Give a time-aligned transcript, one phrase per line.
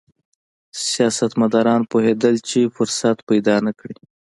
[0.89, 3.95] سیاستمداران پوهېدل چې فرصت پیدا نه کړي.